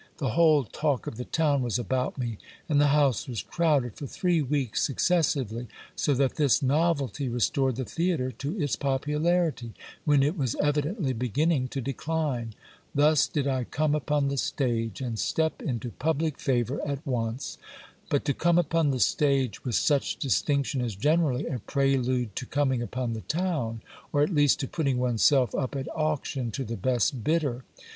[0.17, 4.07] The whole talk of the town was about me, and the house was crowded for
[4.07, 10.35] three weeks successively; so that this novelty restored the theatre to its popularity, when it
[10.35, 12.55] was evidently beginning to decline.
[12.95, 17.59] Thus did I come upon the stage, and step into public favour at once.
[18.09, 22.81] But to come upon the stage with such distinction, is generally a prelude to coming
[22.81, 26.75] upon the town; or at least to putting one's self up at auction to the
[26.75, 27.63] best bidder.